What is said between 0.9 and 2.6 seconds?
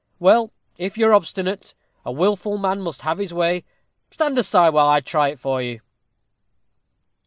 you are obstinate, a wilful